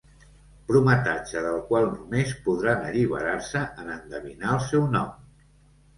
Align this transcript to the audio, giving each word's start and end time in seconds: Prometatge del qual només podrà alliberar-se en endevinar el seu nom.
Prometatge 0.69 1.43
del 1.47 1.59
qual 1.67 1.85
només 1.91 2.33
podrà 2.47 2.75
alliberar-se 2.87 3.61
en 3.85 3.93
endevinar 3.97 4.55
el 4.59 4.63
seu 4.73 4.89
nom. 4.99 5.13